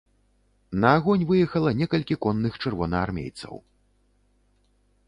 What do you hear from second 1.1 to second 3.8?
выехала некалькі конных чырвонаармейцаў.